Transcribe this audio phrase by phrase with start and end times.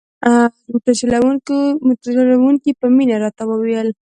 [0.71, 3.89] موټر چلوونکي په مینه راته وویل.